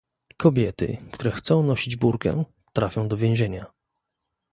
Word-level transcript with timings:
kobiety, 0.37 0.97
które 1.11 1.31
chcą 1.31 1.63
nosić 1.63 1.95
burkę, 1.95 2.43
trafią 2.73 3.07
do 3.07 3.17
więzienia 3.17 3.65